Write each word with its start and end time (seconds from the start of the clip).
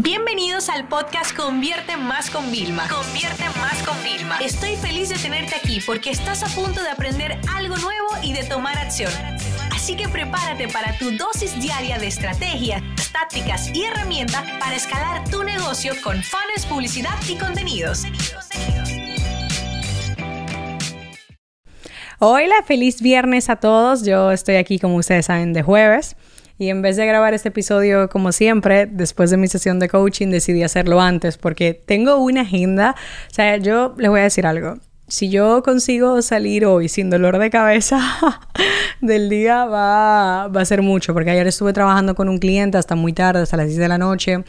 Bienvenidos 0.00 0.68
al 0.68 0.86
podcast 0.86 1.36
Convierte 1.36 1.96
Más 1.96 2.30
con 2.30 2.52
Vilma. 2.52 2.86
Convierte 2.88 3.42
Más 3.58 3.82
con 3.82 4.00
Vilma. 4.04 4.38
Estoy 4.38 4.76
feliz 4.76 5.08
de 5.08 5.16
tenerte 5.16 5.56
aquí 5.56 5.80
porque 5.84 6.10
estás 6.10 6.44
a 6.44 6.46
punto 6.54 6.80
de 6.80 6.88
aprender 6.88 7.36
algo 7.52 7.76
nuevo 7.78 8.06
y 8.22 8.32
de 8.32 8.44
tomar 8.44 8.78
acción. 8.78 9.10
Así 9.74 9.96
que 9.96 10.08
prepárate 10.08 10.68
para 10.68 10.96
tu 10.98 11.10
dosis 11.16 11.60
diaria 11.60 11.98
de 11.98 12.06
estrategias, 12.06 12.80
tácticas 13.10 13.74
y 13.74 13.86
herramientas 13.86 14.44
para 14.60 14.76
escalar 14.76 15.28
tu 15.30 15.42
negocio 15.42 15.92
con 16.04 16.22
fans, 16.22 16.64
publicidad 16.68 17.18
y 17.28 17.34
contenidos. 17.34 18.04
Hola, 22.20 22.62
feliz 22.64 23.02
viernes 23.02 23.50
a 23.50 23.56
todos. 23.56 24.04
Yo 24.04 24.30
estoy 24.30 24.56
aquí, 24.56 24.78
como 24.78 24.94
ustedes 24.94 25.26
saben, 25.26 25.52
de 25.52 25.62
jueves. 25.62 26.14
Y 26.58 26.70
en 26.70 26.82
vez 26.82 26.96
de 26.96 27.06
grabar 27.06 27.34
este 27.34 27.50
episodio 27.50 28.08
como 28.08 28.32
siempre, 28.32 28.86
después 28.86 29.30
de 29.30 29.36
mi 29.36 29.46
sesión 29.46 29.78
de 29.78 29.88
coaching, 29.88 30.28
decidí 30.28 30.64
hacerlo 30.64 31.00
antes 31.00 31.38
porque 31.38 31.72
tengo 31.72 32.16
una 32.16 32.40
agenda. 32.40 32.96
O 33.30 33.34
sea, 33.34 33.56
yo 33.58 33.94
les 33.96 34.10
voy 34.10 34.20
a 34.20 34.24
decir 34.24 34.44
algo. 34.44 34.76
Si 35.06 35.30
yo 35.30 35.62
consigo 35.62 36.20
salir 36.20 36.66
hoy 36.66 36.88
sin 36.88 37.10
dolor 37.10 37.38
de 37.38 37.48
cabeza 37.48 38.00
del 39.00 39.30
día, 39.30 39.64
va, 39.64 40.48
va 40.48 40.60
a 40.60 40.64
ser 40.64 40.82
mucho, 40.82 41.14
porque 41.14 41.30
ayer 41.30 41.46
estuve 41.46 41.72
trabajando 41.72 42.14
con 42.14 42.28
un 42.28 42.38
cliente 42.38 42.76
hasta 42.76 42.94
muy 42.94 43.12
tarde, 43.12 43.42
hasta 43.42 43.56
las 43.56 43.68
10 43.68 43.78
de 43.78 43.88
la 43.88 43.96
noche. 43.96 44.44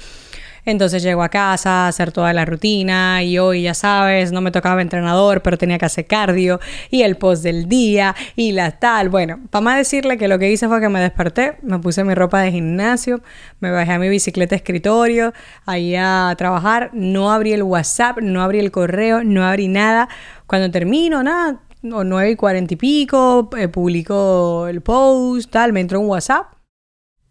Entonces 0.66 1.04
llego 1.04 1.24
a 1.24 1.30
casa 1.30 1.86
a 1.86 1.88
hacer 1.88 2.12
toda 2.12 2.34
la 2.34 2.46
rutina 2.46 3.24
y 3.24 3.38
hoy 3.38 3.64
ya 3.64 3.74
sabes, 3.74 4.32
no 4.32 4.42
me 4.42 4.52
tocaba 4.52 4.82
entrenador, 4.82 5.42
pero 5.42 5.58
tenía 5.58 5.78
que 5.78 5.86
hacer 5.86 6.06
cardio 6.06 6.60
y 6.90 7.04
el 7.04 7.18
post 7.18 7.44
del 7.44 7.68
día 7.68 8.16
y 8.36 8.52
la 8.52 8.72
tal. 8.72 9.10
Bueno, 9.10 9.40
para 9.50 9.62
más 9.62 9.78
decirle 9.78 10.18
que 10.18 10.28
lo 10.28 10.40
que 10.40 10.52
hice 10.52 10.68
fue 10.68 10.82
que 10.82 10.90
me 10.90 11.00
desperté, 11.00 11.58
me 11.62 11.80
puse 11.80 12.04
mi 12.04 12.14
ropa 12.14 12.42
de 12.42 12.52
gimnasio, 12.52 13.22
me 13.60 13.72
bajé 13.72 13.94
a 13.94 14.00
mi 14.00 14.10
bicicleta 14.10 14.56
escritorio, 14.56 15.34
ahí 15.66 15.96
a 15.96 16.34
trabajar, 16.38 16.92
no 16.94 17.32
abrí 17.32 17.54
el 17.54 17.64
WhatsApp, 17.64 18.20
no 18.20 18.42
abrí 18.42 18.60
el 18.60 18.72
correo, 18.72 19.24
no 19.24 19.46
abrí 19.46 19.68
nada. 19.68 20.10
Cuando 20.48 20.72
termino, 20.72 21.24
nada, 21.24 21.62
o 21.84 22.04
9 22.04 22.32
y 22.32 22.36
40 22.36 22.74
y 22.74 22.78
pico, 22.78 23.50
eh, 23.58 23.68
publicó 23.68 24.68
el 24.68 24.82
post, 24.82 25.52
tal, 25.52 25.74
me 25.74 25.80
entró 25.80 26.00
un 26.00 26.08
WhatsApp 26.08 26.59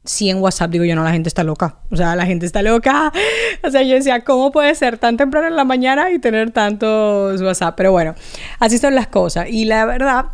sí 0.09 0.31
en 0.31 0.39
WhatsApp 0.39 0.70
digo 0.70 0.84
yo, 0.84 0.95
no, 0.95 1.05
la 1.05 1.12
gente 1.12 1.28
está 1.28 1.45
loca. 1.45 1.77
O 1.91 1.97
sea, 1.97 2.17
la 2.17 2.27
gente 2.27 2.47
está 2.47 2.62
loca. 2.62 3.12
O 3.64 3.70
sea, 3.70 3.83
yo 3.83 3.95
decía, 3.95 4.25
¿cómo 4.25 4.53
puede 4.53 4.75
ser 4.75 4.98
tan 4.98 5.17
temprano 5.17 5.48
en 5.48 5.56
la 5.56 5.65
mañana 5.65 6.11
y 6.11 6.19
tener 6.19 6.53
tantos 6.53 7.41
WhatsApp? 7.42 7.75
Pero 7.77 7.91
bueno, 7.92 8.15
así 8.61 8.78
son 8.78 8.95
las 8.95 9.09
cosas. 9.09 9.48
Y 9.50 9.65
la 9.65 9.84
verdad 9.84 10.27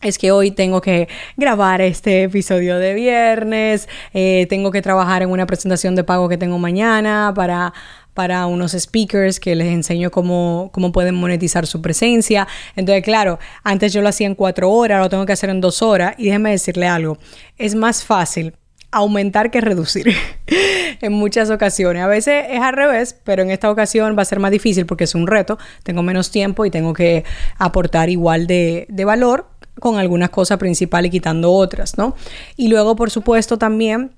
es 0.00 0.18
que 0.18 0.32
hoy 0.32 0.50
tengo 0.50 0.80
que 0.80 1.08
grabar 1.36 1.80
este 1.82 2.24
episodio 2.24 2.78
de 2.78 2.94
viernes, 2.94 3.88
eh, 4.12 4.46
tengo 4.48 4.70
que 4.70 4.82
trabajar 4.82 5.22
en 5.22 5.30
una 5.30 5.46
presentación 5.46 5.94
de 5.94 6.04
pago 6.04 6.28
que 6.28 6.38
tengo 6.38 6.58
mañana 6.58 7.32
para 7.34 7.72
para 8.14 8.46
unos 8.46 8.72
speakers 8.72 9.40
que 9.40 9.56
les 9.56 9.66
enseño 9.66 10.10
cómo, 10.10 10.70
cómo 10.72 10.92
pueden 10.92 11.16
monetizar 11.16 11.66
su 11.66 11.82
presencia. 11.82 12.46
Entonces, 12.76 13.02
claro, 13.02 13.40
antes 13.64 13.92
yo 13.92 14.00
lo 14.02 14.08
hacía 14.08 14.28
en 14.28 14.36
cuatro 14.36 14.70
horas, 14.70 15.00
lo 15.00 15.08
tengo 15.08 15.26
que 15.26 15.32
hacer 15.32 15.50
en 15.50 15.60
dos 15.60 15.82
horas. 15.82 16.14
Y 16.16 16.26
déjenme 16.26 16.52
decirle 16.52 16.86
algo, 16.86 17.18
es 17.58 17.74
más 17.74 18.04
fácil 18.04 18.54
aumentar 18.94 19.50
que 19.50 19.60
reducir 19.60 20.14
en 21.00 21.12
muchas 21.12 21.50
ocasiones. 21.50 22.02
A 22.02 22.06
veces 22.06 22.46
es 22.48 22.60
al 22.60 22.74
revés, 22.74 23.18
pero 23.24 23.42
en 23.42 23.50
esta 23.50 23.70
ocasión 23.70 24.16
va 24.16 24.22
a 24.22 24.26
ser 24.26 24.40
más 24.40 24.50
difícil 24.50 24.86
porque 24.86 25.04
es 25.04 25.14
un 25.14 25.26
reto, 25.26 25.58
tengo 25.82 26.02
menos 26.02 26.30
tiempo 26.30 26.64
y 26.64 26.70
tengo 26.70 26.92
que 26.92 27.24
aportar 27.58 28.08
igual 28.08 28.46
de, 28.46 28.86
de 28.88 29.04
valor 29.04 29.48
con 29.80 29.98
algunas 29.98 30.30
cosas 30.30 30.58
principales 30.58 31.08
y 31.08 31.12
quitando 31.12 31.52
otras, 31.52 31.98
¿no? 31.98 32.14
Y 32.56 32.68
luego, 32.68 32.94
por 32.96 33.10
supuesto, 33.10 33.58
también 33.58 34.12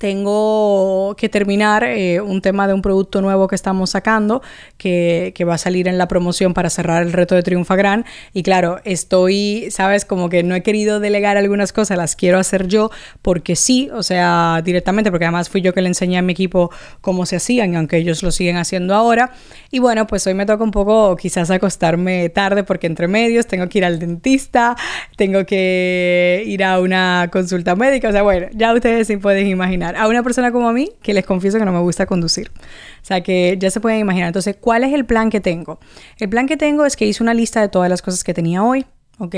tengo 0.00 1.14
que 1.18 1.28
terminar 1.28 1.84
eh, 1.84 2.22
un 2.22 2.40
tema 2.40 2.66
de 2.66 2.72
un 2.72 2.80
producto 2.80 3.20
nuevo 3.20 3.48
que 3.48 3.54
estamos 3.54 3.90
sacando, 3.90 4.40
que, 4.78 5.34
que, 5.36 5.44
va 5.44 5.56
a 5.56 5.58
salir 5.58 5.88
en 5.88 5.98
la 5.98 6.08
promoción 6.08 6.54
para 6.54 6.70
cerrar 6.70 7.02
el 7.02 7.12
reto 7.12 7.34
de 7.34 7.42
Triunfa 7.42 7.76
Gran. 7.76 8.06
Y 8.32 8.42
claro, 8.42 8.80
estoy, 8.84 9.70
sabes, 9.70 10.06
como 10.06 10.30
que 10.30 10.42
no 10.42 10.54
he 10.54 10.62
querido 10.62 11.00
delegar 11.00 11.36
algunas 11.36 11.74
cosas, 11.74 11.98
las 11.98 12.16
quiero 12.16 12.38
hacer 12.38 12.66
yo 12.66 12.90
porque 13.20 13.56
sí, 13.56 13.90
o 13.92 14.02
sea, 14.02 14.62
directamente, 14.64 15.10
porque 15.10 15.26
además 15.26 15.50
fui 15.50 15.60
yo 15.60 15.74
que 15.74 15.82
le 15.82 15.88
enseñé 15.88 16.16
a 16.16 16.22
mi 16.22 16.32
equipo 16.32 16.70
cómo 17.02 17.26
se 17.26 17.36
hacían, 17.36 17.76
aunque 17.76 17.98
ellos 17.98 18.22
lo 18.22 18.30
siguen 18.30 18.56
haciendo 18.56 18.94
ahora. 18.94 19.32
Y 19.70 19.80
bueno, 19.80 20.06
pues 20.06 20.26
hoy 20.26 20.32
me 20.32 20.46
toca 20.46 20.64
un 20.64 20.70
poco 20.70 21.14
quizás 21.16 21.50
acostarme 21.50 22.30
tarde 22.30 22.64
porque 22.64 22.86
entre 22.86 23.06
medios 23.06 23.46
tengo 23.46 23.68
que 23.68 23.76
ir 23.76 23.84
al 23.84 23.98
dentista, 23.98 24.76
tengo 25.16 25.44
que 25.44 26.42
ir 26.46 26.64
a 26.64 26.80
una 26.80 27.28
consulta 27.30 27.76
médica, 27.76 28.08
o 28.08 28.12
sea, 28.12 28.22
bueno, 28.22 28.46
ya 28.54 28.72
ustedes 28.72 29.06
sí 29.06 29.18
pueden 29.18 29.46
imaginar 29.46 29.89
a 29.96 30.08
una 30.08 30.22
persona 30.22 30.52
como 30.52 30.68
a 30.68 30.72
mí 30.72 30.90
que 31.02 31.14
les 31.14 31.24
confieso 31.24 31.58
que 31.58 31.64
no 31.64 31.72
me 31.72 31.80
gusta 31.80 32.06
conducir. 32.06 32.50
O 32.50 33.04
sea 33.04 33.22
que 33.22 33.56
ya 33.58 33.70
se 33.70 33.80
pueden 33.80 34.00
imaginar. 34.00 34.28
Entonces, 34.28 34.56
¿cuál 34.60 34.84
es 34.84 34.92
el 34.92 35.04
plan 35.04 35.30
que 35.30 35.40
tengo? 35.40 35.78
El 36.18 36.28
plan 36.28 36.46
que 36.46 36.56
tengo 36.56 36.84
es 36.84 36.96
que 36.96 37.06
hice 37.06 37.22
una 37.22 37.34
lista 37.34 37.60
de 37.60 37.68
todas 37.68 37.88
las 37.90 38.02
cosas 38.02 38.24
que 38.24 38.34
tenía 38.34 38.62
hoy. 38.62 38.86
¿Ok? 39.20 39.36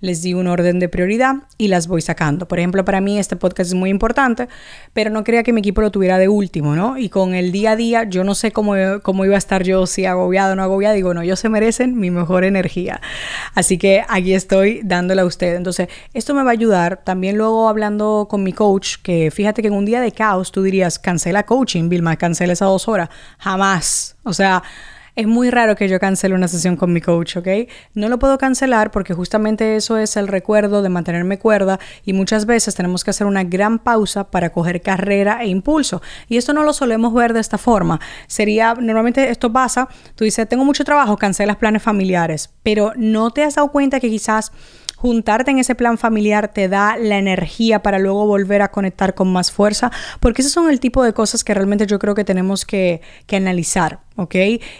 Les 0.00 0.22
di 0.22 0.32
un 0.32 0.46
orden 0.46 0.78
de 0.78 0.88
prioridad 0.88 1.34
y 1.58 1.68
las 1.68 1.88
voy 1.88 2.00
sacando. 2.00 2.48
Por 2.48 2.58
ejemplo, 2.58 2.84
para 2.84 3.00
mí 3.00 3.18
este 3.18 3.36
podcast 3.36 3.68
es 3.68 3.74
muy 3.74 3.90
importante, 3.90 4.48
pero 4.92 5.10
no 5.10 5.24
quería 5.24 5.42
que 5.42 5.52
mi 5.52 5.60
equipo 5.60 5.80
lo 5.80 5.90
tuviera 5.90 6.18
de 6.18 6.28
último, 6.28 6.74
¿no? 6.74 6.96
Y 6.96 7.08
con 7.08 7.34
el 7.34 7.52
día 7.52 7.72
a 7.72 7.76
día, 7.76 8.04
yo 8.04 8.24
no 8.24 8.34
sé 8.34 8.52
cómo, 8.52 8.74
cómo 9.02 9.24
iba 9.24 9.34
a 9.34 9.38
estar 9.38 9.64
yo, 9.64 9.86
si 9.86 10.06
agobiado 10.06 10.52
o 10.52 10.56
no 10.56 10.62
agobiado, 10.62 10.94
digo, 10.94 11.12
no, 11.12 11.22
ellos 11.22 11.40
se 11.40 11.48
merecen 11.48 11.98
mi 11.98 12.10
mejor 12.10 12.44
energía. 12.44 13.00
Así 13.54 13.76
que 13.76 14.04
aquí 14.08 14.34
estoy 14.34 14.80
dándole 14.84 15.22
a 15.22 15.24
usted. 15.24 15.56
Entonces, 15.56 15.88
esto 16.12 16.32
me 16.34 16.42
va 16.42 16.50
a 16.50 16.52
ayudar. 16.52 17.02
También 17.04 17.36
luego 17.36 17.68
hablando 17.68 18.28
con 18.30 18.42
mi 18.42 18.52
coach, 18.52 18.96
que 19.02 19.30
fíjate 19.32 19.62
que 19.62 19.68
en 19.68 19.74
un 19.74 19.84
día 19.84 20.00
de 20.00 20.12
caos 20.12 20.52
tú 20.52 20.62
dirías, 20.62 20.98
cancela 20.98 21.44
coaching, 21.44 21.88
Vilma, 21.88 22.16
cancela 22.16 22.52
esas 22.52 22.68
dos 22.68 22.88
horas. 22.88 23.08
Jamás. 23.38 24.16
O 24.22 24.32
sea, 24.32 24.62
es 25.16 25.26
muy 25.26 25.50
raro 25.50 25.76
que 25.76 25.88
yo 25.88 26.00
cancele 26.00 26.34
una 26.34 26.48
sesión 26.48 26.76
con 26.76 26.92
mi 26.92 27.00
coach, 27.00 27.36
¿ok? 27.36 27.48
No 27.94 28.08
lo 28.08 28.18
puedo 28.18 28.36
cancelar 28.38 28.90
porque 28.90 29.14
justamente 29.14 29.76
eso 29.76 29.96
es 29.96 30.16
el 30.16 30.28
recuerdo 30.28 30.82
de 30.82 30.88
mantenerme 30.88 31.38
cuerda 31.38 31.78
y 32.04 32.12
muchas 32.12 32.46
veces 32.46 32.74
tenemos 32.74 33.04
que 33.04 33.10
hacer 33.10 33.26
una 33.26 33.44
gran 33.44 33.78
pausa 33.78 34.30
para 34.30 34.50
coger 34.50 34.82
carrera 34.82 35.42
e 35.42 35.48
impulso. 35.48 36.02
Y 36.28 36.36
esto 36.36 36.52
no 36.52 36.64
lo 36.64 36.72
solemos 36.72 37.14
ver 37.14 37.32
de 37.32 37.40
esta 37.40 37.58
forma. 37.58 38.00
Sería, 38.26 38.74
normalmente 38.74 39.30
esto 39.30 39.52
pasa, 39.52 39.88
tú 40.16 40.24
dices, 40.24 40.48
tengo 40.48 40.64
mucho 40.64 40.84
trabajo, 40.84 41.16
cancelas 41.16 41.56
planes 41.56 41.82
familiares, 41.82 42.50
pero 42.62 42.92
no 42.96 43.30
te 43.30 43.44
has 43.44 43.54
dado 43.54 43.68
cuenta 43.68 44.00
que 44.00 44.10
quizás 44.10 44.52
juntarte 45.04 45.50
en 45.50 45.58
ese 45.58 45.74
plan 45.74 45.98
familiar 45.98 46.48
te 46.48 46.66
da 46.66 46.96
la 46.96 47.18
energía 47.18 47.82
para 47.82 47.98
luego 47.98 48.26
volver 48.26 48.62
a 48.62 48.70
conectar 48.70 49.14
con 49.14 49.30
más 49.30 49.52
fuerza, 49.52 49.92
porque 50.18 50.40
esos 50.40 50.52
son 50.54 50.70
el 50.70 50.80
tipo 50.80 51.02
de 51.04 51.12
cosas 51.12 51.44
que 51.44 51.52
realmente 51.52 51.86
yo 51.86 51.98
creo 51.98 52.14
que 52.14 52.24
tenemos 52.24 52.64
que, 52.64 53.02
analizar, 53.30 54.00
¿ok? 54.16 54.34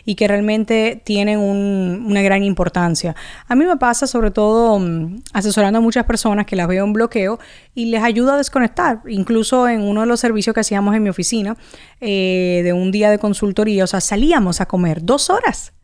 Y 0.06 0.14
que 0.14 0.26
realmente 0.26 0.98
tienen 1.04 1.40
una 1.40 2.22
gran 2.22 2.42
importancia. 2.42 3.14
A 3.48 3.54
mí 3.54 3.66
me 3.66 3.76
pasa 3.76 4.06
sobre 4.06 4.30
todo 4.30 4.78
mm, 4.78 5.24
asesorando 5.34 5.80
a 5.80 5.82
muchas 5.82 6.06
personas 6.06 6.46
que 6.46 6.56
las 6.56 6.68
veo 6.68 6.86
en 6.86 6.94
bloqueo 6.94 7.38
y 7.74 7.86
les 7.90 8.02
ayuda 8.02 8.32
a 8.32 8.36
desconectar, 8.38 9.02
incluso 9.06 9.68
en 9.68 9.82
uno 9.82 10.00
de 10.00 10.06
los 10.06 10.20
servicios 10.20 10.54
que 10.54 10.60
hacíamos 10.60 10.94
en 10.94 11.02
mi 11.02 11.10
oficina, 11.10 11.54
eh, 12.00 12.62
de 12.64 12.72
un 12.72 12.90
día 12.92 13.10
de 13.10 13.18
consultoría, 13.18 13.84
o 13.84 13.86
sea, 13.86 14.00
salíamos 14.00 14.62
a 14.62 14.66
comer 14.66 15.04
dos 15.04 15.28
horas 15.28 15.74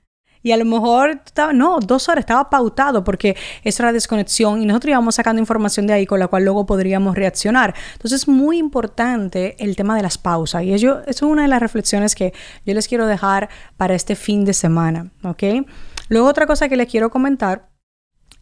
y 0.42 0.52
a 0.52 0.56
lo 0.56 0.64
mejor, 0.64 1.20
no, 1.54 1.78
dos 1.80 2.08
horas 2.08 2.22
estaba 2.22 2.48
pautado 2.48 3.04
porque 3.04 3.36
eso 3.62 3.82
era 3.82 3.92
desconexión 3.92 4.62
y 4.62 4.66
nosotros 4.66 4.90
íbamos 4.90 5.14
sacando 5.14 5.40
información 5.40 5.86
de 5.86 5.92
ahí 5.92 6.06
con 6.06 6.18
la 6.18 6.28
cual 6.28 6.44
luego 6.44 6.66
podríamos 6.66 7.14
reaccionar. 7.14 7.74
Entonces 7.92 8.22
es 8.22 8.28
muy 8.28 8.58
importante 8.58 9.56
el 9.58 9.76
tema 9.76 9.96
de 9.96 10.02
las 10.02 10.18
pausas 10.18 10.62
y 10.62 10.72
eso, 10.72 11.02
es 11.06 11.22
una 11.22 11.42
de 11.42 11.48
las 11.48 11.60
reflexiones 11.60 12.14
que 12.14 12.32
yo 12.64 12.74
les 12.74 12.88
quiero 12.88 13.06
dejar 13.06 13.48
para 13.76 13.94
este 13.94 14.16
fin 14.16 14.44
de 14.44 14.54
semana, 14.54 15.10
¿ok? 15.24 15.66
Luego 16.08 16.28
otra 16.28 16.46
cosa 16.46 16.68
que 16.68 16.76
les 16.76 16.88
quiero 16.88 17.10
comentar 17.10 17.68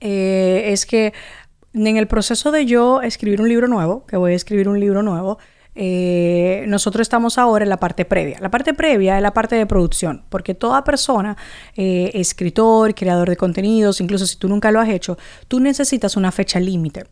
eh, 0.01 0.65
es 0.67 0.87
que 0.87 1.13
en 1.75 1.97
el 1.97 2.07
proceso 2.07 2.51
de 2.51 2.67
yo 2.67 3.03
escribir 3.03 3.41
un 3.41 3.49
libro 3.49 3.69
nuevo, 3.69 4.07
que 4.07 4.17
voy 4.17 4.33
a 4.33 4.37
escribir 4.37 4.69
un 4.69 4.81
libro 4.81 5.03
nuevo, 5.03 5.39
eh, 5.81 6.65
nosotros 6.66 7.03
estamos 7.03 7.39
ahora 7.39 7.62
en 7.62 7.69
la 7.69 7.77
parte 7.77 8.05
previa. 8.05 8.38
La 8.41 8.50
parte 8.50 8.75
previa 8.75 9.17
es 9.17 9.23
la 9.23 9.32
parte 9.32 9.55
de 9.55 9.64
producción, 9.64 10.25
porque 10.29 10.53
toda 10.53 10.82
persona, 10.82 11.37
eh, 11.76 12.11
escritor, 12.14 12.97
creador 12.97 13.29
de 13.29 13.37
contenidos, 13.37 14.00
incluso 14.00 14.26
si 14.26 14.37
tú 14.37 14.49
nunca 14.49 14.73
lo 14.73 14.81
has 14.81 14.88
hecho, 14.88 15.17
tú 15.47 15.61
necesitas 15.61 16.17
una 16.17 16.32
fecha 16.32 16.58
límite. 16.58 17.05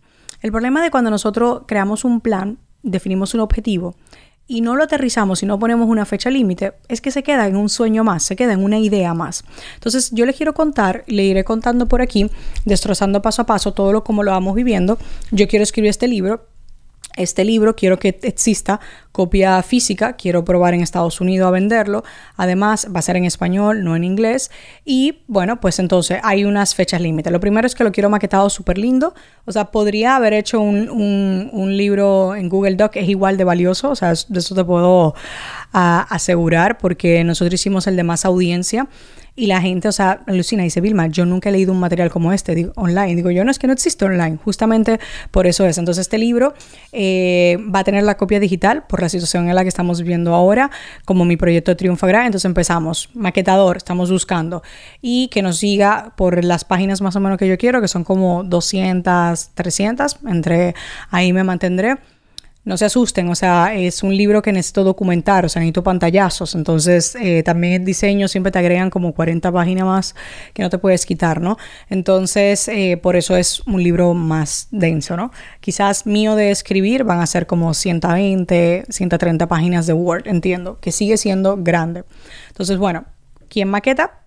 El 0.42 0.50
problema 0.50 0.82
de 0.82 0.90
cuando 0.90 1.10
nosotros 1.10 1.62
creamos 1.68 2.04
un 2.04 2.20
plan, 2.20 2.58
definimos 2.82 3.34
un 3.34 3.40
objetivo 3.40 3.94
y 4.48 4.62
no 4.62 4.74
lo 4.74 4.82
aterrizamos 4.82 5.44
y 5.44 5.46
no 5.46 5.60
ponemos 5.60 5.88
una 5.88 6.04
fecha 6.04 6.28
límite, 6.28 6.72
es 6.88 7.00
que 7.00 7.12
se 7.12 7.22
queda 7.22 7.46
en 7.46 7.54
un 7.54 7.68
sueño 7.68 8.02
más, 8.02 8.24
se 8.24 8.34
queda 8.34 8.52
en 8.52 8.64
una 8.64 8.80
idea 8.80 9.14
más. 9.14 9.44
Entonces 9.74 10.10
yo 10.10 10.26
les 10.26 10.34
quiero 10.34 10.54
contar, 10.54 11.04
le 11.06 11.22
iré 11.22 11.44
contando 11.44 11.86
por 11.86 12.02
aquí, 12.02 12.28
destrozando 12.64 13.22
paso 13.22 13.42
a 13.42 13.46
paso 13.46 13.72
todo 13.72 13.92
lo 13.92 14.02
como 14.02 14.24
lo 14.24 14.32
vamos 14.32 14.56
viviendo. 14.56 14.98
Yo 15.30 15.46
quiero 15.46 15.62
escribir 15.62 15.90
este 15.90 16.08
libro 16.08 16.46
este 17.16 17.44
libro, 17.44 17.74
quiero 17.74 17.98
que 17.98 18.18
exista 18.22 18.80
copia 19.12 19.62
física, 19.62 20.12
quiero 20.12 20.44
probar 20.44 20.74
en 20.74 20.82
Estados 20.82 21.20
Unidos 21.20 21.48
a 21.48 21.50
venderlo, 21.50 22.04
además 22.36 22.88
va 22.94 22.98
a 22.98 23.02
ser 23.02 23.16
en 23.16 23.24
español, 23.24 23.82
no 23.82 23.96
en 23.96 24.04
inglés, 24.04 24.50
y 24.84 25.22
bueno, 25.26 25.58
pues 25.58 25.78
entonces 25.78 26.20
hay 26.22 26.44
unas 26.44 26.74
fechas 26.74 27.00
límite. 27.00 27.30
Lo 27.30 27.40
primero 27.40 27.66
es 27.66 27.74
que 27.74 27.82
lo 27.82 27.92
quiero 27.92 28.10
maquetado 28.10 28.50
súper 28.50 28.76
lindo, 28.76 29.14
o 29.46 29.52
sea, 29.52 29.66
podría 29.66 30.16
haber 30.16 30.34
hecho 30.34 30.60
un, 30.60 30.90
un, 30.90 31.76
libro 31.76 32.34
en 32.34 32.48
Google 32.48 32.76
Doc, 32.76 32.96
es 32.96 33.08
igual 33.08 33.36
de 33.36 33.44
valioso, 33.44 33.90
o 33.90 33.96
sea, 33.96 34.12
de 34.28 34.38
eso 34.38 34.54
te 34.54 34.64
puedo 34.64 35.14
ah, 35.72 36.06
asegurar, 36.10 36.78
porque 36.78 37.24
nosotros 37.24 37.54
hicimos 37.54 37.86
el 37.86 37.96
de 37.96 38.02
más 38.02 38.24
audiencia 38.24 38.88
y 39.38 39.46
la 39.46 39.60
gente, 39.60 39.86
o 39.86 39.92
sea, 39.92 40.22
alucina 40.26 40.62
dice, 40.62 40.80
Vilma, 40.80 41.08
yo 41.08 41.26
nunca 41.26 41.50
he 41.50 41.52
leído 41.52 41.70
un 41.70 41.78
material 41.78 42.10
como 42.10 42.32
este 42.32 42.54
digo, 42.54 42.72
online. 42.74 43.14
Digo, 43.14 43.30
yo 43.30 43.44
no 43.44 43.50
es 43.50 43.58
que 43.58 43.66
no 43.66 43.74
existe 43.74 44.06
online, 44.06 44.38
justamente 44.42 44.98
por 45.30 45.46
eso 45.46 45.66
es. 45.66 45.76
Entonces, 45.76 46.02
este 46.02 46.16
libro 46.16 46.54
eh, 46.92 47.58
va 47.74 47.80
a 47.80 47.84
tener 47.84 48.02
la 48.02 48.16
copia 48.16 48.40
digital 48.40 48.86
por 48.86 49.02
la 49.02 49.10
situación 49.10 49.48
en 49.50 49.54
la 49.54 49.62
que 49.62 49.68
estamos 49.68 50.00
viviendo 50.00 50.34
ahora, 50.34 50.70
como 51.04 51.26
mi 51.26 51.36
proyecto 51.36 51.76
triunfará. 51.76 52.24
Entonces 52.24 52.46
empezamos, 52.46 53.10
maquetador, 53.12 53.76
estamos 53.76 54.10
buscando. 54.10 54.62
Y 55.02 55.28
que 55.28 55.42
nos 55.42 55.58
siga 55.58 56.14
por 56.16 56.42
las 56.42 56.64
páginas 56.64 57.02
más 57.02 57.14
o 57.14 57.20
menos 57.20 57.36
que 57.38 57.46
yo 57.46 57.58
quiero, 57.58 57.82
que 57.82 57.88
son 57.88 58.04
como 58.04 58.42
200, 58.42 59.50
300, 59.54 60.16
entre 60.26 60.74
ahí 61.10 61.34
me 61.34 61.44
mantendré 61.44 61.98
no 62.66 62.76
se 62.76 62.84
asusten, 62.84 63.28
o 63.28 63.36
sea, 63.36 63.74
es 63.76 64.02
un 64.02 64.14
libro 64.16 64.42
que 64.42 64.52
necesito 64.52 64.82
documentar, 64.82 65.44
o 65.44 65.48
sea, 65.48 65.60
necesito 65.60 65.84
pantallazos, 65.84 66.56
entonces 66.56 67.14
eh, 67.14 67.44
también 67.44 67.74
el 67.74 67.84
diseño 67.84 68.26
siempre 68.26 68.50
te 68.50 68.58
agregan 68.58 68.90
como 68.90 69.14
40 69.14 69.52
páginas 69.52 69.84
más 69.84 70.14
que 70.52 70.64
no 70.64 70.68
te 70.68 70.76
puedes 70.76 71.06
quitar, 71.06 71.40
¿no? 71.40 71.58
Entonces, 71.88 72.66
eh, 72.66 72.98
por 73.00 73.14
eso 73.14 73.36
es 73.36 73.60
un 73.68 73.80
libro 73.84 74.14
más 74.14 74.66
denso, 74.72 75.16
¿no? 75.16 75.30
Quizás 75.60 76.06
mío 76.06 76.34
de 76.34 76.50
escribir 76.50 77.04
van 77.04 77.20
a 77.20 77.26
ser 77.26 77.46
como 77.46 77.72
120, 77.72 78.86
130 78.88 79.46
páginas 79.46 79.86
de 79.86 79.92
Word, 79.92 80.26
entiendo, 80.26 80.80
que 80.80 80.90
sigue 80.90 81.18
siendo 81.18 81.56
grande. 81.56 82.02
Entonces, 82.48 82.78
bueno, 82.78 83.04
¿quién 83.48 83.68
maqueta? 83.68 84.25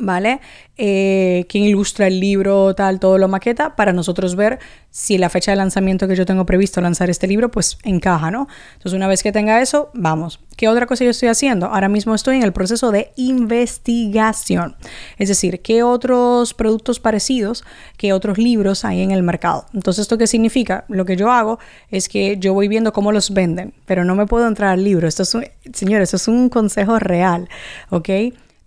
¿Vale? 0.00 0.40
Eh, 0.76 1.46
ilustra 1.52 2.06
el 2.06 2.20
libro, 2.20 2.74
tal, 2.74 2.98
todo 3.00 3.18
lo 3.18 3.28
maqueta, 3.28 3.76
para 3.76 3.92
nosotros 3.92 4.34
ver 4.34 4.58
si 4.90 5.18
la 5.18 5.28
fecha 5.28 5.52
de 5.52 5.56
lanzamiento 5.56 6.08
que 6.08 6.16
yo 6.16 6.26
tengo 6.26 6.46
previsto 6.46 6.80
lanzar 6.80 7.10
este 7.10 7.26
libro, 7.26 7.50
pues 7.50 7.78
encaja, 7.84 8.30
¿no? 8.30 8.48
Entonces, 8.72 8.96
una 8.96 9.06
vez 9.06 9.22
que 9.22 9.30
tenga 9.30 9.60
eso, 9.60 9.90
vamos. 9.94 10.40
¿Qué 10.56 10.68
otra 10.68 10.86
cosa 10.86 11.04
yo 11.04 11.10
estoy 11.10 11.28
haciendo? 11.28 11.66
Ahora 11.66 11.88
mismo 11.88 12.14
estoy 12.14 12.36
en 12.36 12.42
el 12.42 12.52
proceso 12.52 12.90
de 12.90 13.12
investigación. 13.16 14.76
Es 15.18 15.28
decir, 15.28 15.60
¿qué 15.60 15.82
otros 15.82 16.54
productos 16.54 16.98
parecidos, 16.98 17.64
qué 17.96 18.12
otros 18.12 18.38
libros 18.38 18.84
hay 18.84 19.02
en 19.02 19.10
el 19.10 19.22
mercado? 19.22 19.66
Entonces, 19.74 20.02
¿esto 20.02 20.18
qué 20.18 20.26
significa? 20.26 20.84
Lo 20.88 21.04
que 21.04 21.16
yo 21.16 21.30
hago 21.30 21.58
es 21.90 22.08
que 22.08 22.38
yo 22.38 22.54
voy 22.54 22.68
viendo 22.68 22.92
cómo 22.92 23.12
los 23.12 23.32
venden, 23.32 23.74
pero 23.86 24.04
no 24.04 24.14
me 24.14 24.26
puedo 24.26 24.48
entrar 24.48 24.70
al 24.70 24.82
libro. 24.82 25.06
Esto 25.06 25.22
es 25.22 25.34
un, 25.34 25.44
señores, 25.72 26.08
esto 26.08 26.16
es 26.16 26.28
un 26.28 26.48
consejo 26.48 26.98
real, 26.98 27.48
¿ok? 27.90 28.08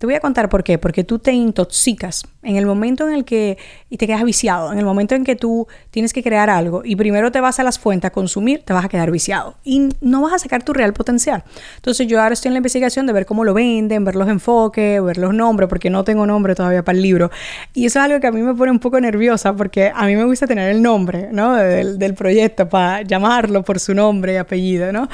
Te 0.04 0.06
voy 0.06 0.16
a 0.16 0.20
contar 0.20 0.50
por 0.50 0.62
qué. 0.62 0.76
Porque 0.76 1.02
tú 1.02 1.18
te 1.18 1.32
intoxicas 1.32 2.24
en 2.42 2.56
el 2.56 2.66
momento 2.66 3.08
en 3.08 3.14
el 3.14 3.24
que 3.24 3.56
y 3.88 3.96
te 3.96 4.06
quedas 4.06 4.22
viciado, 4.22 4.70
en 4.70 4.78
el 4.78 4.84
momento 4.84 5.14
en 5.14 5.24
que 5.24 5.34
tú 5.34 5.66
tienes 5.90 6.12
que 6.12 6.22
crear 6.22 6.50
algo 6.50 6.82
y 6.84 6.94
primero 6.94 7.32
te 7.32 7.40
vas 7.40 7.58
a 7.58 7.62
las 7.62 7.78
fuentes 7.78 8.08
a 8.08 8.12
consumir, 8.12 8.62
te 8.64 8.74
vas 8.74 8.84
a 8.84 8.88
quedar 8.90 9.10
viciado 9.10 9.56
y 9.64 9.88
no 10.02 10.20
vas 10.20 10.34
a 10.34 10.38
sacar 10.40 10.62
tu 10.62 10.74
real 10.74 10.92
potencial. 10.92 11.42
Entonces 11.76 12.06
yo 12.06 12.20
ahora 12.20 12.34
estoy 12.34 12.50
en 12.50 12.54
la 12.54 12.58
investigación 12.58 13.06
de 13.06 13.14
ver 13.14 13.24
cómo 13.24 13.44
lo 13.44 13.54
venden, 13.54 14.04
ver 14.04 14.14
los 14.14 14.28
enfoques, 14.28 15.02
ver 15.02 15.16
los 15.16 15.32
nombres, 15.32 15.70
porque 15.70 15.88
no 15.88 16.04
tengo 16.04 16.26
nombre 16.26 16.54
todavía 16.54 16.84
para 16.84 16.96
el 16.96 17.02
libro. 17.02 17.30
Y 17.72 17.86
eso 17.86 17.98
es 17.98 18.04
algo 18.04 18.20
que 18.20 18.26
a 18.26 18.32
mí 18.32 18.42
me 18.42 18.52
pone 18.52 18.72
un 18.72 18.80
poco 18.80 19.00
nerviosa 19.00 19.56
porque 19.56 19.90
a 19.94 20.04
mí 20.04 20.16
me 20.16 20.24
gusta 20.24 20.46
tener 20.46 20.68
el 20.68 20.82
nombre, 20.82 21.28
¿no? 21.32 21.54
Del, 21.54 21.98
del 21.98 22.12
proyecto 22.12 22.68
para 22.68 23.00
llamarlo 23.02 23.62
por 23.62 23.80
su 23.80 23.94
nombre 23.94 24.34
y 24.34 24.36
apellido, 24.36 24.92
¿no? 24.92 25.08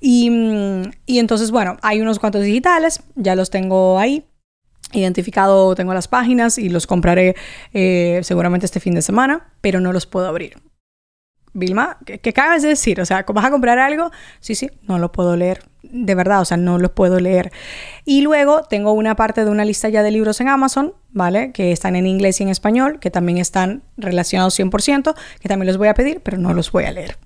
Y, 0.00 0.28
mm, 0.30 0.90
y 1.06 1.18
entonces, 1.18 1.50
bueno, 1.52 1.76
hay 1.82 2.00
unos 2.00 2.18
cuantos 2.18 2.42
digitales, 2.42 3.00
ya 3.14 3.36
los 3.36 3.50
tengo 3.50 3.98
ahí 3.98 4.23
identificado, 4.94 5.74
tengo 5.74 5.94
las 5.94 6.08
páginas 6.08 6.58
y 6.58 6.68
los 6.68 6.86
compraré 6.86 7.34
eh, 7.72 8.20
seguramente 8.22 8.66
este 8.66 8.80
fin 8.80 8.94
de 8.94 9.02
semana, 9.02 9.52
pero 9.60 9.80
no 9.80 9.92
los 9.92 10.06
puedo 10.06 10.26
abrir. 10.26 10.56
Vilma, 11.56 11.98
¿qué, 12.04 12.18
¿qué, 12.18 12.30
acabas 12.30 12.62
de 12.62 12.70
decir? 12.70 13.00
O 13.00 13.06
sea, 13.06 13.24
¿vas 13.28 13.44
a 13.44 13.50
comprar 13.50 13.78
algo? 13.78 14.10
Sí, 14.40 14.56
sí, 14.56 14.70
no 14.82 14.98
lo 14.98 15.12
puedo 15.12 15.36
leer. 15.36 15.62
De 15.82 16.16
verdad, 16.16 16.40
o 16.40 16.44
sea, 16.44 16.56
no 16.56 16.78
los 16.78 16.90
puedo 16.90 17.20
leer. 17.20 17.52
Y 18.04 18.22
luego 18.22 18.62
tengo 18.64 18.92
una 18.92 19.14
parte 19.14 19.44
de 19.44 19.50
una 19.50 19.64
lista 19.64 19.88
ya 19.88 20.02
de 20.02 20.10
libros 20.10 20.40
en 20.40 20.48
Amazon, 20.48 20.94
¿vale? 21.10 21.52
Que 21.52 21.70
están 21.70 21.94
en 21.94 22.08
inglés 22.08 22.40
y 22.40 22.42
en 22.42 22.48
español, 22.48 22.98
que 22.98 23.12
también 23.12 23.38
están 23.38 23.84
relacionados 23.96 24.58
100%, 24.58 25.14
que 25.40 25.48
también 25.48 25.68
los 25.68 25.76
voy 25.76 25.86
a 25.86 25.94
pedir, 25.94 26.22
pero 26.22 26.38
no 26.38 26.54
los 26.54 26.72
voy 26.72 26.84
a 26.84 26.92
leer 26.92 27.16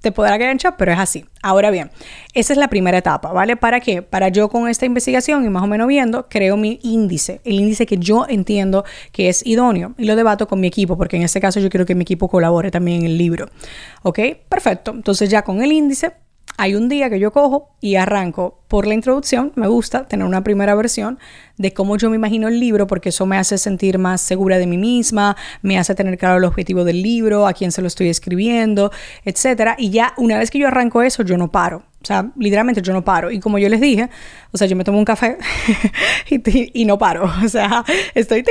te 0.00 0.12
podrá 0.12 0.38
quedar 0.38 0.52
en 0.52 0.58
shock, 0.58 0.76
pero 0.78 0.92
es 0.92 0.98
así. 0.98 1.24
Ahora 1.42 1.70
bien, 1.70 1.90
esa 2.34 2.52
es 2.52 2.58
la 2.58 2.68
primera 2.68 2.98
etapa, 2.98 3.32
¿vale? 3.32 3.56
¿Para 3.56 3.80
qué? 3.80 4.02
Para 4.02 4.28
yo 4.28 4.48
con 4.48 4.68
esta 4.68 4.86
investigación 4.86 5.44
y 5.44 5.48
más 5.48 5.62
o 5.62 5.66
menos 5.66 5.88
viendo, 5.88 6.28
creo 6.28 6.56
mi 6.56 6.78
índice, 6.82 7.40
el 7.44 7.60
índice 7.60 7.86
que 7.86 7.98
yo 7.98 8.26
entiendo 8.28 8.84
que 9.12 9.28
es 9.28 9.44
idóneo 9.44 9.94
y 9.98 10.04
lo 10.04 10.16
debato 10.16 10.46
con 10.46 10.60
mi 10.60 10.68
equipo, 10.68 10.96
porque 10.96 11.16
en 11.16 11.22
este 11.22 11.40
caso 11.40 11.60
yo 11.60 11.68
quiero 11.68 11.86
que 11.86 11.94
mi 11.94 12.02
equipo 12.02 12.28
colabore 12.28 12.70
también 12.70 13.00
en 13.00 13.06
el 13.06 13.18
libro. 13.18 13.48
¿Ok? 14.02 14.20
Perfecto. 14.48 14.92
Entonces 14.92 15.28
ya 15.30 15.42
con 15.42 15.62
el 15.62 15.72
índice 15.72 16.12
hay 16.58 16.74
un 16.74 16.88
día 16.88 17.10
que 17.10 17.18
yo 17.18 17.32
cojo 17.32 17.70
y 17.80 17.96
arranco 17.96 18.60
por 18.68 18.86
la 18.86 18.94
introducción. 18.94 19.52
Me 19.54 19.68
gusta 19.68 20.06
tener 20.06 20.26
una 20.26 20.42
primera 20.42 20.74
versión 20.74 21.18
de 21.56 21.72
cómo 21.72 21.96
yo 21.96 22.10
me 22.10 22.16
imagino 22.16 22.48
el 22.48 22.60
libro, 22.60 22.86
porque 22.86 23.08
eso 23.10 23.26
me 23.26 23.38
hace 23.38 23.58
sentir 23.58 23.98
más 23.98 24.20
segura 24.20 24.58
de 24.58 24.66
mí 24.66 24.76
misma, 24.76 25.36
me 25.62 25.78
hace 25.78 25.94
tener 25.94 26.18
claro 26.18 26.36
el 26.38 26.44
objetivo 26.44 26.84
del 26.84 27.02
libro, 27.02 27.46
a 27.46 27.52
quién 27.52 27.72
se 27.72 27.80
lo 27.80 27.86
estoy 27.86 28.08
escribiendo, 28.08 28.90
etc. 29.24 29.74
Y 29.78 29.90
ya 29.90 30.12
una 30.16 30.38
vez 30.38 30.50
que 30.50 30.58
yo 30.58 30.68
arranco 30.68 31.02
eso, 31.02 31.22
yo 31.22 31.36
no 31.36 31.50
paro. 31.50 31.82
O 32.02 32.06
sea, 32.06 32.30
literalmente 32.36 32.80
yo 32.82 32.92
no 32.92 33.04
paro. 33.04 33.32
Y 33.32 33.40
como 33.40 33.58
yo 33.58 33.68
les 33.68 33.80
dije, 33.80 34.08
o 34.52 34.58
sea, 34.58 34.68
yo 34.68 34.76
me 34.76 34.84
tomo 34.84 34.96
un 34.96 35.04
café 35.04 35.38
y, 36.72 36.84
no 36.84 36.98
paro. 36.98 37.28
O 37.44 37.48
sea, 37.48 37.84
estoy 38.14 38.44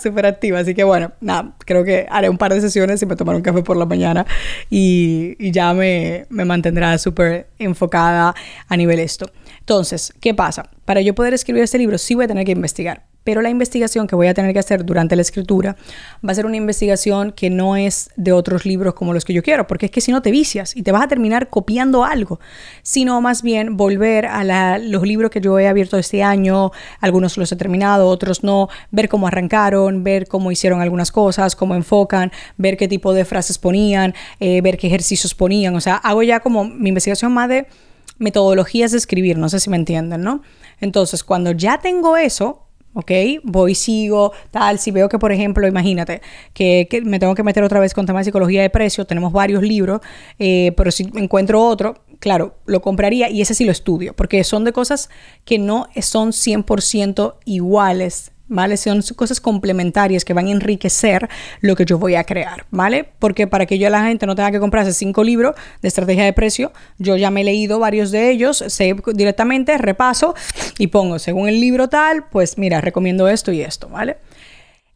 súper 0.00 0.24
activa. 0.24 0.60
Así 0.60 0.74
que 0.74 0.84
bueno, 0.84 1.12
nada, 1.20 1.52
creo 1.66 1.84
que 1.84 2.06
haré 2.08 2.30
un 2.30 2.38
par 2.38 2.54
de 2.54 2.62
sesiones 2.62 3.02
y 3.02 3.06
me 3.06 3.14
tomaré 3.14 3.36
un 3.36 3.42
café 3.42 3.62
por 3.62 3.76
la 3.76 3.84
mañana 3.84 4.24
y, 4.70 5.36
y 5.38 5.50
ya 5.50 5.74
me, 5.74 6.24
me 6.30 6.46
mantendrá 6.46 6.96
súper 6.96 7.48
enfocada 7.58 8.34
a 8.68 8.76
nivel 8.76 9.00
esto. 9.00 9.30
Entonces, 9.68 10.14
¿qué 10.22 10.32
pasa? 10.32 10.70
Para 10.86 11.02
yo 11.02 11.14
poder 11.14 11.34
escribir 11.34 11.62
este 11.62 11.76
libro 11.76 11.98
sí 11.98 12.14
voy 12.14 12.24
a 12.24 12.28
tener 12.28 12.46
que 12.46 12.52
investigar 12.52 13.04
pero 13.28 13.42
la 13.42 13.50
investigación 13.50 14.06
que 14.06 14.16
voy 14.16 14.26
a 14.28 14.32
tener 14.32 14.54
que 14.54 14.58
hacer 14.58 14.86
durante 14.86 15.14
la 15.14 15.20
escritura 15.20 15.76
va 16.26 16.32
a 16.32 16.34
ser 16.34 16.46
una 16.46 16.56
investigación 16.56 17.32
que 17.32 17.50
no 17.50 17.76
es 17.76 18.08
de 18.16 18.32
otros 18.32 18.64
libros 18.64 18.94
como 18.94 19.12
los 19.12 19.26
que 19.26 19.34
yo 19.34 19.42
quiero, 19.42 19.66
porque 19.66 19.84
es 19.84 19.92
que 19.92 20.00
si 20.00 20.12
no 20.12 20.22
te 20.22 20.30
vicias 20.30 20.74
y 20.74 20.82
te 20.82 20.92
vas 20.92 21.02
a 21.02 21.08
terminar 21.08 21.50
copiando 21.50 22.04
algo, 22.04 22.40
sino 22.82 23.20
más 23.20 23.42
bien 23.42 23.76
volver 23.76 24.24
a 24.24 24.78
los 24.78 25.02
libros 25.02 25.30
que 25.30 25.42
yo 25.42 25.58
he 25.58 25.68
abierto 25.68 25.98
este 25.98 26.22
año, 26.22 26.70
algunos 27.00 27.36
los 27.36 27.52
he 27.52 27.56
terminado, 27.56 28.08
otros 28.08 28.42
no, 28.42 28.70
ver 28.92 29.10
cómo 29.10 29.26
arrancaron, 29.26 30.04
ver 30.04 30.26
cómo 30.26 30.50
hicieron 30.50 30.80
algunas 30.80 31.12
cosas, 31.12 31.54
cómo 31.54 31.74
enfocan, 31.74 32.32
ver 32.56 32.78
qué 32.78 32.88
tipo 32.88 33.12
de 33.12 33.26
frases 33.26 33.58
ponían, 33.58 34.14
eh, 34.40 34.62
ver 34.62 34.78
qué 34.78 34.86
ejercicios 34.86 35.34
ponían, 35.34 35.76
o 35.76 35.82
sea, 35.82 35.96
hago 35.96 36.22
ya 36.22 36.40
como 36.40 36.64
mi 36.64 36.88
investigación 36.88 37.34
más 37.34 37.50
de 37.50 37.66
metodologías 38.18 38.92
de 38.92 38.98
escribir, 38.98 39.38
no 39.38 39.48
sé 39.48 39.60
si 39.60 39.70
me 39.70 39.76
entienden, 39.76 40.22
¿no? 40.22 40.42
Entonces, 40.80 41.24
cuando 41.24 41.52
ya 41.52 41.78
tengo 41.78 42.16
eso, 42.16 42.68
¿ok? 42.94 43.10
Voy, 43.44 43.74
sigo, 43.74 44.32
tal. 44.50 44.78
Si 44.78 44.90
veo 44.90 45.08
que, 45.08 45.18
por 45.18 45.32
ejemplo, 45.32 45.66
imagínate 45.66 46.20
que, 46.52 46.88
me 47.04 47.18
tengo 47.18 47.34
que 47.34 47.42
meter 47.42 47.62
otra 47.62 47.80
vez 47.80 47.94
con 47.94 48.06
temas 48.06 48.20
de 48.20 48.30
psicología 48.30 48.62
de 48.62 48.70
precio, 48.70 49.04
tenemos 49.04 49.32
varios 49.32 49.62
libros, 49.62 50.00
eh, 50.38 50.72
pero 50.76 50.90
si 50.90 51.10
encuentro 51.14 51.64
otro, 51.64 52.02
claro, 52.18 52.56
lo 52.66 52.82
compraría 52.82 53.30
y 53.30 53.40
ese 53.40 53.54
sí 53.54 53.64
lo 53.64 53.72
estudio, 53.72 54.14
porque 54.14 54.42
son 54.44 54.64
de 54.64 54.72
cosas 54.72 55.10
que 55.44 55.58
no 55.58 55.88
son 56.00 56.30
100% 56.30 57.36
iguales 57.44 58.32
¿vale? 58.48 58.76
Son 58.76 59.02
cosas 59.14 59.40
complementarias 59.40 60.24
que 60.24 60.32
van 60.32 60.46
a 60.46 60.50
enriquecer 60.50 61.28
lo 61.60 61.76
que 61.76 61.84
yo 61.84 61.98
voy 61.98 62.14
a 62.14 62.24
crear, 62.24 62.66
¿vale? 62.70 63.04
Porque 63.18 63.46
para 63.46 63.66
que 63.66 63.78
yo 63.78 63.88
la 63.90 64.04
gente 64.04 64.26
no 64.26 64.34
tenga 64.34 64.50
que 64.50 64.60
comprarse 64.60 64.92
cinco 64.92 65.22
libros 65.22 65.54
de 65.82 65.88
estrategia 65.88 66.24
de 66.24 66.32
precio, 66.32 66.72
yo 66.98 67.16
ya 67.16 67.30
me 67.30 67.42
he 67.42 67.44
leído 67.44 67.78
varios 67.78 68.10
de 68.10 68.30
ellos, 68.30 68.64
sé 68.66 68.96
directamente, 69.14 69.78
repaso 69.78 70.34
y 70.78 70.88
pongo, 70.88 71.18
según 71.18 71.48
el 71.48 71.60
libro 71.60 71.88
tal, 71.88 72.28
pues 72.28 72.58
mira, 72.58 72.80
recomiendo 72.80 73.28
esto 73.28 73.52
y 73.52 73.60
esto, 73.60 73.88
¿vale? 73.88 74.16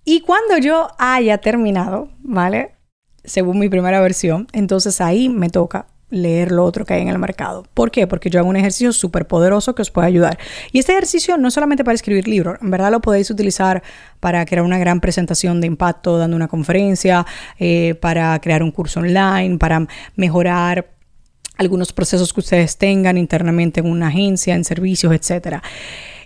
Y 0.05 0.21
cuando 0.23 0.59
yo 0.59 0.89
haya 0.99 1.39
terminado, 1.39 2.09
¿vale? 2.21 2.73
Según 3.25 3.61
mi 3.61 3.69
primera 3.69 4.01
versión, 4.01 4.49
entonces 4.53 5.01
ahí 5.01 5.29
me 5.29 5.49
toca 5.49 5.87
leer 6.13 6.53
lo 6.53 6.65
otro 6.65 6.85
que 6.85 6.95
hay 6.95 7.03
en 7.03 7.09
el 7.09 7.19
mercado. 7.19 7.65
¿Por 7.75 7.91
qué? 7.91 8.07
Porque 8.07 8.31
yo 8.31 8.39
hago 8.39 8.49
un 8.49 8.57
ejercicio 8.57 8.93
súper 8.93 9.27
poderoso 9.27 9.75
que 9.75 9.83
os 9.83 9.91
puede 9.91 10.07
ayudar. 10.07 10.39
Y 10.71 10.79
este 10.79 10.93
ejercicio 10.93 11.39
no 11.39 11.49
es 11.49 11.55
solamente 11.55 11.83
para 11.83 11.95
escribir 11.95 12.29
libros, 12.29 12.59
en 12.61 12.71
verdad 12.71 12.91
lo 12.91 13.01
podéis 13.01 13.31
utilizar 13.31 13.83
para 14.21 14.45
crear 14.45 14.65
una 14.65 14.79
gran 14.79 15.01
presentación 15.01 15.61
de 15.61 15.67
impacto 15.67 16.19
dando 16.19 16.37
una 16.37 16.49
conferencia, 16.49 17.27
eh, 17.59 17.95
para 18.01 18.39
crear 18.41 18.63
un 18.63 18.71
curso 18.71 19.01
online, 19.01 19.59
para 19.59 19.87
mejorar 20.15 20.91
algunos 21.57 21.93
procesos 21.93 22.33
que 22.33 22.41
ustedes 22.41 22.77
tengan 22.77 23.17
internamente 23.17 23.81
en 23.81 23.87
una 23.87 24.09
agencia, 24.09 24.55
en 24.55 24.65
servicios, 24.65 25.13
etc. 25.13 25.63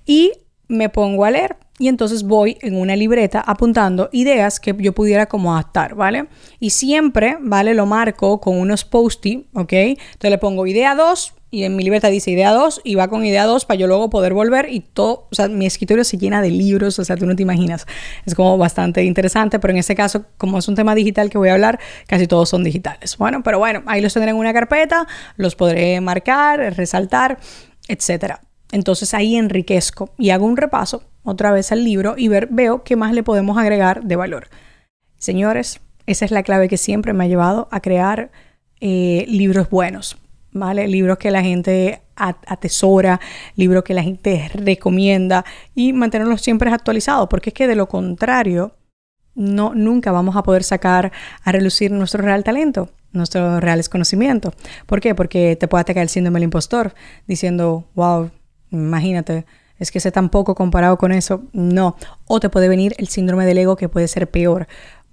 Y 0.04 0.32
me 0.68 0.88
pongo 0.88 1.24
a 1.24 1.30
leer 1.30 1.56
y 1.78 1.88
entonces 1.88 2.22
voy 2.22 2.58
en 2.62 2.76
una 2.76 2.96
libreta 2.96 3.40
apuntando 3.40 4.08
ideas 4.12 4.60
que 4.60 4.74
yo 4.78 4.92
pudiera 4.92 5.26
como 5.26 5.54
adaptar, 5.54 5.94
¿vale? 5.94 6.26
Y 6.58 6.70
siempre, 6.70 7.36
¿vale? 7.40 7.74
Lo 7.74 7.86
marco 7.86 8.40
con 8.40 8.58
unos 8.58 8.84
post-it, 8.84 9.46
¿ok? 9.52 9.72
Entonces 9.72 10.30
le 10.30 10.38
pongo 10.38 10.66
idea 10.66 10.94
2 10.94 11.34
y 11.50 11.64
en 11.64 11.76
mi 11.76 11.84
libreta 11.84 12.08
dice 12.08 12.30
idea 12.30 12.52
2 12.52 12.80
y 12.84 12.96
va 12.96 13.08
con 13.08 13.24
idea 13.24 13.44
2 13.44 13.64
para 13.66 13.78
yo 13.78 13.86
luego 13.86 14.10
poder 14.10 14.34
volver 14.34 14.68
y 14.70 14.80
todo, 14.80 15.28
o 15.30 15.34
sea, 15.34 15.48
mi 15.48 15.66
escritorio 15.66 16.02
se 16.04 16.18
llena 16.18 16.42
de 16.42 16.50
libros, 16.50 16.98
o 16.98 17.04
sea, 17.04 17.16
tú 17.16 17.24
no 17.26 17.36
te 17.36 17.42
imaginas. 17.42 17.86
Es 18.24 18.34
como 18.34 18.58
bastante 18.58 19.04
interesante, 19.04 19.58
pero 19.58 19.72
en 19.72 19.78
este 19.78 19.94
caso, 19.94 20.26
como 20.38 20.58
es 20.58 20.68
un 20.68 20.74
tema 20.74 20.94
digital 20.94 21.30
que 21.30 21.38
voy 21.38 21.50
a 21.50 21.54
hablar, 21.54 21.78
casi 22.06 22.26
todos 22.26 22.48
son 22.48 22.64
digitales. 22.64 23.16
Bueno, 23.16 23.42
pero 23.42 23.58
bueno, 23.58 23.82
ahí 23.86 24.00
los 24.00 24.12
tendré 24.12 24.30
en 24.30 24.36
una 24.36 24.52
carpeta, 24.52 25.06
los 25.36 25.54
podré 25.54 26.00
marcar, 26.00 26.74
resaltar, 26.76 27.38
etcétera. 27.86 28.40
Entonces 28.72 29.14
ahí 29.14 29.36
enriquezco 29.36 30.10
y 30.18 30.30
hago 30.30 30.46
un 30.46 30.56
repaso 30.56 31.04
otra 31.22 31.52
vez 31.52 31.72
al 31.72 31.84
libro 31.84 32.14
y 32.16 32.28
ver, 32.28 32.48
veo 32.50 32.84
qué 32.84 32.96
más 32.96 33.12
le 33.12 33.22
podemos 33.22 33.58
agregar 33.58 34.04
de 34.04 34.16
valor. 34.16 34.48
Señores, 35.18 35.80
esa 36.06 36.24
es 36.24 36.30
la 36.30 36.42
clave 36.42 36.68
que 36.68 36.76
siempre 36.76 37.12
me 37.12 37.24
ha 37.24 37.28
llevado 37.28 37.68
a 37.70 37.80
crear 37.80 38.30
eh, 38.80 39.24
libros 39.28 39.70
buenos, 39.70 40.18
¿vale? 40.52 40.86
Libros 40.88 41.18
que 41.18 41.30
la 41.30 41.42
gente 41.42 42.02
atesora, 42.14 43.20
libros 43.56 43.84
que 43.84 43.92
la 43.92 44.02
gente 44.02 44.50
recomienda 44.54 45.44
y 45.74 45.92
mantenerlos 45.92 46.40
siempre 46.40 46.70
actualizados, 46.70 47.28
porque 47.28 47.50
es 47.50 47.54
que 47.54 47.66
de 47.66 47.76
lo 47.76 47.88
contrario, 47.88 48.74
no, 49.34 49.74
nunca 49.74 50.12
vamos 50.12 50.36
a 50.36 50.42
poder 50.42 50.62
sacar 50.62 51.12
a 51.42 51.52
relucir 51.52 51.90
nuestro 51.90 52.22
real 52.22 52.42
talento, 52.42 52.90
nuestros 53.12 53.60
reales 53.60 53.88
conocimientos. 53.88 54.54
¿Por 54.86 55.00
qué? 55.00 55.14
Porque 55.14 55.56
te 55.56 55.68
puede 55.68 55.82
atacar 55.82 56.02
el 56.02 56.08
síndrome 56.08 56.38
del 56.38 56.44
impostor, 56.44 56.94
diciendo, 57.26 57.84
wow, 57.94 58.30
Imagínate, 58.70 59.44
es 59.78 59.90
que 59.90 60.00
sé 60.00 60.10
tan 60.10 60.30
poco 60.30 60.54
comparado 60.54 60.96
con 60.98 61.12
eso. 61.12 61.42
No. 61.52 61.96
O 62.26 62.40
te 62.40 62.48
puede 62.48 62.68
venir 62.68 62.94
el 62.98 63.08
síndrome 63.08 63.46
del 63.46 63.58
ego 63.58 63.76
que 63.76 63.88
puede 63.88 64.08
ser 64.08 64.30
peor. 64.30 64.66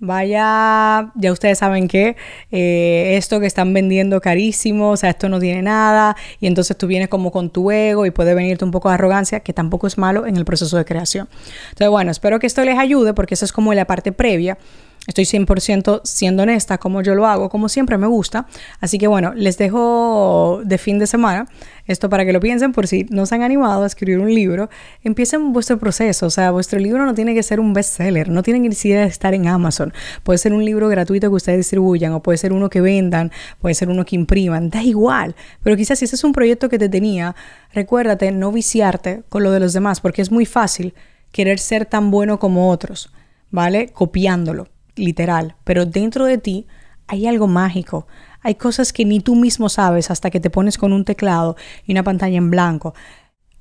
Vaya, 0.05 1.13
ya 1.15 1.31
ustedes 1.31 1.59
saben 1.59 1.87
que 1.87 2.17
eh, 2.51 3.15
esto 3.15 3.39
que 3.39 3.45
están 3.45 3.73
vendiendo 3.73 4.19
carísimo, 4.19 4.89
o 4.89 4.97
sea, 4.97 5.11
esto 5.11 5.29
no 5.29 5.39
tiene 5.39 5.61
nada, 5.61 6.17
y 6.41 6.47
entonces 6.47 6.75
tú 6.77 6.87
vienes 6.87 7.07
como 7.07 7.31
con 7.31 7.49
tu 7.49 7.71
ego 7.71 8.05
y 8.05 8.11
puede 8.11 8.33
venirte 8.33 8.65
un 8.65 8.71
poco 8.71 8.89
de 8.89 8.95
arrogancia, 8.95 9.39
que 9.39 9.53
tampoco 9.53 9.87
es 9.87 9.97
malo 9.97 10.25
en 10.25 10.35
el 10.35 10.43
proceso 10.43 10.75
de 10.75 10.83
creación. 10.83 11.29
Entonces, 11.69 11.89
bueno, 11.89 12.11
espero 12.11 12.39
que 12.39 12.47
esto 12.47 12.65
les 12.65 12.77
ayude 12.77 13.13
porque 13.13 13.35
esa 13.35 13.45
es 13.45 13.53
como 13.53 13.73
la 13.73 13.85
parte 13.85 14.11
previa. 14.11 14.57
Estoy 15.05 15.25
100% 15.25 15.99
siendo 16.05 16.43
honesta 16.43 16.77
como 16.77 17.01
yo 17.01 17.13
lo 17.13 17.27
hago, 17.27 17.49
como 17.49 17.67
siempre 17.67 17.97
me 17.97 18.07
gusta. 18.07 18.47
Así 18.79 18.97
que 18.97 19.07
bueno, 19.07 19.33
les 19.33 19.57
dejo 19.57 20.61
de 20.63 20.77
fin 20.77 20.97
de 20.97 21.07
semana 21.07 21.45
esto 21.87 22.09
para 22.09 22.25
que 22.25 22.31
lo 22.31 22.39
piensen 22.39 22.71
por 22.71 22.87
si 22.87 23.05
no 23.09 23.25
se 23.25 23.35
han 23.35 23.41
animado 23.41 23.83
a 23.83 23.87
escribir 23.87 24.19
un 24.19 24.33
libro. 24.33 24.69
Empiecen 25.03 25.51
vuestro 25.51 25.77
proceso, 25.77 26.27
o 26.27 26.29
sea, 26.29 26.51
vuestro 26.51 26.79
libro 26.79 27.05
no 27.05 27.13
tiene 27.13 27.33
que 27.33 27.43
ser 27.43 27.59
un 27.59 27.73
bestseller, 27.73 28.29
no 28.29 28.43
tiene 28.43 28.65
que 28.65 28.73
siquiera 28.73 29.03
estar 29.03 29.33
en 29.33 29.47
Amazon. 29.47 29.91
Puede 30.23 30.37
ser 30.37 30.53
un 30.53 30.63
libro 30.63 30.87
gratuito 30.87 31.29
que 31.29 31.35
ustedes 31.35 31.57
distribuyan 31.57 32.13
o 32.13 32.23
puede 32.23 32.37
ser 32.37 32.53
uno 32.53 32.69
que 32.69 32.79
vendan, 32.79 33.29
puede 33.59 33.75
ser 33.75 33.89
uno 33.89 34.05
que 34.05 34.15
impriman, 34.15 34.69
da 34.69 34.83
igual. 34.83 35.35
Pero 35.63 35.75
quizás 35.75 35.99
si 35.99 36.05
ese 36.05 36.15
es 36.15 36.23
un 36.23 36.31
proyecto 36.31 36.69
que 36.69 36.79
te 36.79 36.87
tenía, 36.87 37.35
recuérdate 37.73 38.31
no 38.31 38.53
viciarte 38.53 39.23
con 39.27 39.43
lo 39.43 39.51
de 39.51 39.59
los 39.59 39.73
demás 39.73 39.99
porque 39.99 40.21
es 40.21 40.31
muy 40.31 40.45
fácil 40.45 40.93
querer 41.33 41.59
ser 41.59 41.85
tan 41.85 42.09
bueno 42.09 42.39
como 42.39 42.69
otros, 42.69 43.11
¿vale? 43.51 43.89
Copiándolo 43.89 44.72
literal, 44.95 45.55
pero 45.63 45.85
dentro 45.85 46.25
de 46.25 46.37
ti 46.37 46.67
hay 47.07 47.27
algo 47.27 47.47
mágico. 47.47 48.07
Hay 48.41 48.55
cosas 48.55 48.93
que 48.93 49.05
ni 49.05 49.19
tú 49.19 49.35
mismo 49.35 49.69
sabes 49.69 50.11
hasta 50.11 50.29
que 50.29 50.39
te 50.39 50.49
pones 50.49 50.77
con 50.77 50.93
un 50.93 51.05
teclado 51.05 51.55
y 51.85 51.91
una 51.91 52.03
pantalla 52.03 52.37
en 52.37 52.49
blanco. 52.49 52.93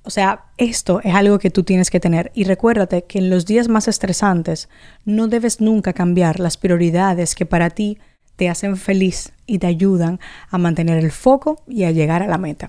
O 0.04 0.10
sea, 0.10 0.46
esto 0.56 1.00
es 1.04 1.14
algo 1.14 1.38
que 1.38 1.50
tú 1.50 1.62
tienes 1.62 1.90
que 1.90 2.00
tener 2.00 2.32
y 2.34 2.44
recuérdate 2.44 3.04
que 3.04 3.18
en 3.18 3.30
los 3.30 3.46
días 3.46 3.68
más 3.68 3.86
estresantes 3.86 4.68
no 5.04 5.28
debes 5.28 5.60
nunca 5.60 5.92
cambiar 5.92 6.40
las 6.40 6.56
prioridades 6.56 7.36
que 7.36 7.46
para 7.46 7.70
ti 7.70 7.98
te 8.34 8.48
hacen 8.48 8.76
feliz 8.76 9.32
y 9.46 9.58
te 9.58 9.68
ayudan 9.68 10.18
a 10.50 10.58
mantener 10.58 10.98
el 10.98 11.12
foco 11.12 11.62
y 11.68 11.84
a 11.84 11.92
llegar 11.92 12.22
a 12.22 12.26
la 12.26 12.38
meta. 12.38 12.68